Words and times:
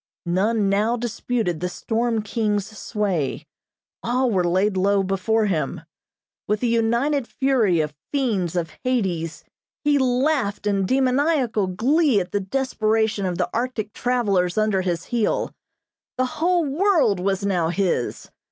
None 0.25 0.67
now 0.67 0.97
disputed 0.97 1.59
the 1.59 1.69
storm 1.69 2.23
king's 2.23 2.65
sway. 2.75 3.45
All 4.01 4.31
were 4.31 4.43
laid 4.43 4.75
low 4.75 5.03
before 5.03 5.45
him. 5.45 5.81
With 6.47 6.59
the 6.61 6.67
united 6.69 7.27
fury 7.27 7.81
of 7.81 7.93
fiends 8.11 8.55
of 8.55 8.71
Hades, 8.83 9.43
he 9.83 9.99
laughed 9.99 10.65
in 10.65 10.87
demoniacal 10.87 11.67
glee 11.67 12.19
at 12.19 12.31
the 12.31 12.39
desperation 12.39 13.27
of 13.27 13.37
the 13.37 13.47
Arctic 13.53 13.93
travelers 13.93 14.57
under 14.57 14.81
his 14.81 15.03
heel. 15.05 15.53
The 16.17 16.25
whole 16.25 16.65
world 16.65 17.19
was 17.19 17.45
now 17.45 17.69
his. 17.69 18.31